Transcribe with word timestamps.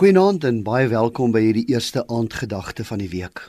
Goeienaand 0.00 0.44
en 0.48 0.62
baie 0.64 0.86
welkom 0.88 1.28
by 1.28 1.42
hierdie 1.44 1.66
eerste 1.74 2.00
aandgedagte 2.08 2.86
van 2.88 3.02
die 3.02 3.08
week. 3.12 3.42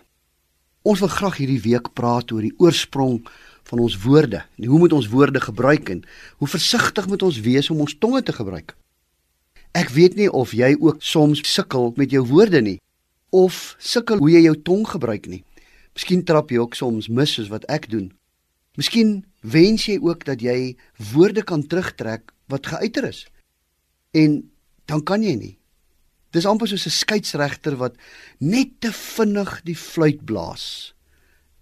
Ons 0.84 1.00
wil 1.00 1.08
graag 1.08 1.38
hierdie 1.40 1.62
week 1.64 1.86
praat 1.96 2.34
oor 2.36 2.44
die 2.44 2.52
oorsprong 2.60 3.22
van 3.70 3.80
ons 3.80 3.96
woorde. 4.04 4.42
En 4.60 4.68
hoe 4.68 4.80
moet 4.82 4.92
ons 4.92 5.08
woorde 5.14 5.40
gebruik 5.40 5.88
en 5.94 6.02
hoe 6.42 6.50
versigtig 6.52 7.08
moet 7.08 7.24
ons 7.24 7.38
wees 7.46 7.70
om 7.72 7.80
ons 7.86 7.96
tonge 7.96 8.20
te 8.28 8.36
gebruik? 8.36 8.74
Ek 9.72 9.94
weet 9.96 10.18
nie 10.20 10.28
of 10.28 10.52
jy 10.52 10.74
ook 10.76 11.00
soms 11.00 11.40
sukkel 11.48 11.94
met 11.96 12.12
jou 12.12 12.26
woorde 12.34 12.60
nie 12.60 12.82
of 13.32 13.78
sukkel 13.80 14.20
hoe 14.20 14.34
jy 14.34 14.44
jou 14.50 14.58
tong 14.60 14.84
gebruik 14.92 15.32
nie. 15.32 15.46
Miskien 15.96 16.26
trap 16.28 16.52
jy 16.52 16.60
ook 16.66 16.76
soms 16.76 17.08
mis 17.08 17.38
soos 17.40 17.48
wat 17.48 17.64
ek 17.72 17.88
doen. 17.96 18.12
Miskien 18.76 19.22
wens 19.40 19.88
jy 19.88 20.02
ook 20.04 20.28
dat 20.28 20.44
jy 20.44 20.76
woorde 21.16 21.48
kan 21.48 21.64
terugtrek 21.64 22.36
wat 22.52 22.68
geuiter 22.76 23.08
is. 23.08 23.24
En 24.12 24.42
dan 24.92 25.08
kan 25.08 25.24
jy 25.24 25.40
nie. 25.40 25.56
Dis 26.32 26.48
amper 26.48 26.68
soos 26.68 26.88
'n 26.88 27.00
skeieregter 27.02 27.76
wat 27.78 27.96
net 28.40 28.80
te 28.80 28.92
vinnig 28.92 29.62
die 29.64 29.76
fluit 29.76 30.26
blaas 30.26 30.94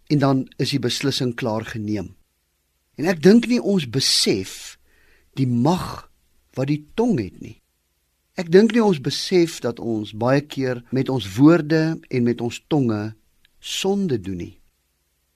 en 0.09 0.19
dan 0.19 0.47
is 0.57 0.69
die 0.69 0.79
beslissing 0.79 1.35
klaar 1.35 1.65
geneem. 1.65 2.15
En 2.95 3.05
ek 3.05 3.21
dink 3.21 3.47
nie 3.47 3.61
ons 3.61 3.89
besef 3.89 4.77
die 5.33 5.47
mag 5.47 6.09
wat 6.53 6.67
die 6.67 6.85
tong 6.93 7.19
het 7.19 7.41
nie. 7.41 7.61
Ek 8.39 8.51
dink 8.51 8.73
nie 8.73 8.83
ons 8.83 9.01
besef 9.01 9.59
dat 9.59 9.79
ons 9.79 10.13
baie 10.13 10.41
keer 10.41 10.83
met 10.95 11.09
ons 11.09 11.25
woorde 11.35 11.99
en 12.09 12.23
met 12.23 12.41
ons 12.41 12.61
tonge 12.67 13.13
sonde 13.59 14.19
doen 14.19 14.37
nie. 14.37 14.59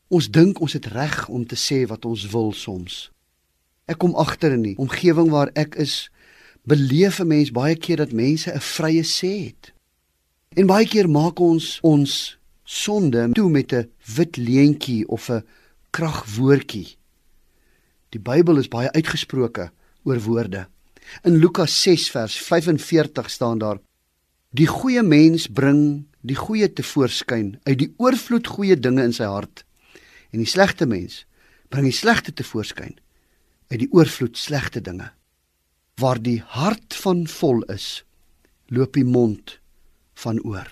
Ons 0.07 0.29
dink 0.29 0.61
ons 0.61 0.73
het 0.73 0.85
reg 0.93 1.27
om 1.29 1.45
te 1.45 1.55
sê 1.55 1.83
wat 1.89 2.05
ons 2.05 2.25
wil 2.31 2.51
soms. 2.53 3.09
Ek 3.85 3.99
kom 3.99 4.15
agter 4.15 4.53
in 4.55 4.63
die 4.63 4.77
omgewing 4.79 5.29
waar 5.33 5.51
ek 5.59 5.75
is 5.75 6.09
beleef 6.63 7.19
'n 7.19 7.27
mens 7.27 7.51
baie 7.51 7.75
keer 7.75 7.97
dat 7.97 8.11
mense 8.11 8.51
'n 8.51 8.59
vrye 8.59 9.03
sê 9.03 9.33
het. 9.45 9.73
En 10.55 10.65
baie 10.65 10.87
keer 10.87 11.09
maak 11.09 11.39
ons 11.39 11.79
ons 11.81 12.37
sonde 12.63 13.29
toe 13.31 13.49
met 13.49 13.73
'n 13.73 13.89
wit 14.15 14.37
leentjie 14.37 15.07
of 15.07 15.29
'n 15.29 15.43
kragwoordjie. 15.89 16.95
Die 18.09 18.19
Bybel 18.19 18.57
is 18.57 18.67
baie 18.67 18.91
uitgesproke 18.91 19.71
oor 20.03 20.19
woorde. 20.19 20.67
In 21.23 21.35
Lukas 21.37 21.81
6 21.81 22.09
vers 22.09 22.37
45 22.37 23.29
staan 23.29 23.57
daar: 23.57 23.79
Die 24.49 24.67
goeie 24.67 25.03
mens 25.03 25.47
bring 25.47 26.05
die 26.21 26.35
goeie 26.35 26.73
te 26.73 26.83
voorskyn 26.83 27.59
uit 27.63 27.77
die 27.77 27.93
oorvloed 27.97 28.47
goeie 28.47 28.79
dinge 28.79 29.03
in 29.03 29.13
sy 29.13 29.23
hart. 29.23 29.65
En 30.31 30.37
die 30.37 30.47
slegte 30.47 30.85
mens 30.85 31.25
bring 31.67 31.83
die 31.83 31.97
slegte 31.97 32.33
te 32.33 32.43
voorskyn 32.43 32.95
uit 33.67 33.79
die 33.79 33.91
oorvloed 33.91 34.37
slegte 34.37 34.81
dinge 34.81 35.11
waar 35.99 36.21
die 36.21 36.41
hart 36.41 36.95
van 37.03 37.27
vol 37.27 37.61
is, 37.71 38.03
loop 38.67 38.93
die 38.97 39.05
mond 39.05 39.59
van 40.23 40.41
oor. 40.43 40.67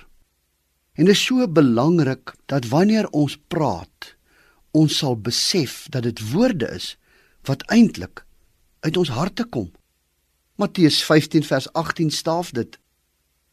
En 0.94 1.08
dit 1.08 1.16
is 1.16 1.26
so 1.26 1.48
belangrik 1.48 2.34
dat 2.52 2.68
wanneer 2.72 3.08
ons 3.16 3.38
praat, 3.48 4.16
ons 4.72 4.98
sal 4.98 5.16
besef 5.18 5.86
dat 5.90 6.04
dit 6.04 6.20
woorde 6.32 6.68
is 6.76 6.96
wat 7.48 7.64
eintlik 7.72 8.26
uit 8.82 8.98
ons 8.98 9.10
harte 9.14 9.46
kom. 9.46 9.72
Matteus 10.62 11.02
15 11.04 11.44
vers 11.44 11.68
18 11.74 12.12
staaf 12.12 12.52
dit. 12.52 12.78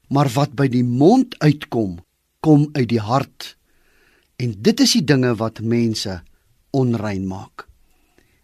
Maar 0.08 0.28
wat 0.34 0.55
by 0.56 0.69
die 0.72 0.84
mond 0.84 1.36
uitkom, 1.39 1.98
kom 2.41 2.69
uit 2.72 2.89
die 2.89 3.00
hart. 3.00 3.55
En 4.36 4.55
dit 4.62 4.80
is 4.80 4.94
die 4.96 5.05
dinge 5.05 5.34
wat 5.41 5.61
mense 5.61 6.20
onrein 6.70 7.27
maak. 7.28 7.66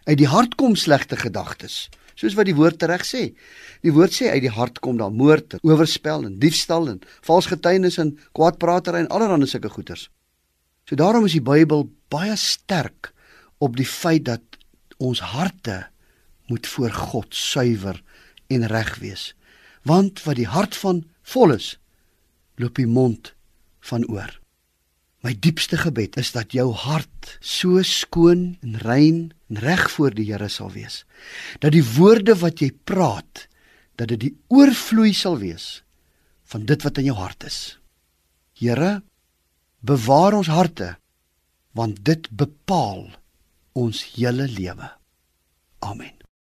Uit 0.05 0.19
die 0.20 0.28
hart 0.28 0.56
kom 0.61 0.77
slegte 0.77 1.17
gedagtes, 1.17 1.89
soos 2.19 2.37
wat 2.39 2.48
die 2.48 2.57
woord 2.57 2.83
reg 2.89 3.05
sê. 3.07 3.25
Die 3.84 3.93
woord 3.95 4.15
sê 4.15 4.31
uit 4.33 4.45
die 4.47 4.53
hart 4.53 4.81
kom 4.84 4.98
daar 5.01 5.12
moord, 5.15 5.57
oorspel 5.62 6.27
en 6.29 6.39
diefstal 6.43 6.89
en 6.93 7.01
vals 7.27 7.51
getuienis 7.51 7.98
en 8.03 8.15
kwaadpratery 8.37 9.05
en 9.05 9.11
allerlei 9.15 9.48
sulke 9.51 9.73
goeters. 9.73 10.09
So 10.89 10.97
daarom 11.01 11.27
is 11.27 11.37
die 11.37 11.45
Bybel 11.45 11.89
baie 12.12 12.37
sterk 12.37 13.12
op 13.59 13.77
die 13.77 13.89
feit 13.89 14.27
dat 14.29 14.59
ons 15.02 15.23
harte 15.35 15.86
moet 16.52 16.67
voor 16.69 16.92
God 16.92 17.35
suiwer 17.35 18.02
en 18.52 18.67
reg 18.69 18.98
wees. 19.01 19.33
Want 19.83 20.23
wat 20.25 20.36
die 20.41 20.48
hart 20.48 20.77
van 20.77 21.05
vol 21.25 21.57
is, 21.57 21.75
loop 22.61 22.77
die 22.77 22.89
mond 22.89 23.33
van 23.81 24.05
oor. 24.13 24.44
My 25.24 25.33
diepste 25.33 25.79
gebed 25.80 26.18
is 26.20 26.35
dat 26.35 26.52
jou 26.52 26.68
hart 26.77 27.39
so 27.40 27.80
skoon 27.86 28.58
en 28.61 28.77
rein 28.83 29.20
en 29.48 29.61
reg 29.64 29.86
voor 29.95 30.12
die 30.12 30.27
Here 30.29 30.51
sal 30.52 30.68
wees. 30.74 31.05
Dat 31.64 31.73
die 31.73 31.85
woorde 31.95 32.36
wat 32.42 32.61
jy 32.61 32.68
praat, 32.85 33.46
dat 33.96 34.13
dit 34.13 34.20
die 34.27 34.34
oorvloei 34.52 35.14
sal 35.17 35.39
wees 35.40 35.80
van 36.52 36.67
dit 36.68 36.84
wat 36.84 37.01
in 37.01 37.08
jou 37.08 37.17
hart 37.17 37.48
is. 37.48 37.79
Here, 38.61 39.01
bewaar 39.80 40.36
ons 40.42 40.52
harte 40.52 40.95
want 41.74 42.05
dit 42.07 42.29
bepaal 42.30 43.08
ons 43.74 44.05
hele 44.14 44.46
lewe. 44.46 44.92
Amen. 45.83 46.23